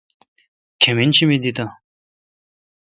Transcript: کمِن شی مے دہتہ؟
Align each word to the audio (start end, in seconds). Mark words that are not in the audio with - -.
کمِن 0.81 1.09
شی 1.15 1.23
مے 1.29 1.37
دہتہ؟ 1.43 1.65